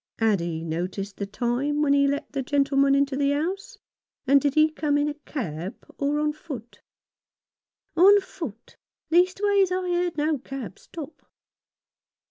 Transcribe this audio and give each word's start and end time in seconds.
Had 0.17 0.39
he 0.39 0.63
noticed 0.63 1.17
the 1.17 1.27
time 1.27 1.83
when 1.83 1.93
he 1.93 2.07
let 2.07 2.31
the 2.31 2.41
gentle 2.41 2.75
man 2.75 2.95
into 2.95 3.15
the 3.15 3.33
house; 3.33 3.77
and 4.25 4.41
did 4.41 4.55
he 4.55 4.71
come 4.71 4.97
in 4.97 5.07
a 5.07 5.13
cab 5.13 5.75
or 5.99 6.17
on 6.19 6.33
foot?" 6.33 6.81
On 7.95 8.19
foot. 8.19 8.77
Leastways, 9.11 9.71
I 9.71 9.87
heard 9.91 10.17
no 10.17 10.39
cab 10.39 10.79
stop." 10.79 11.21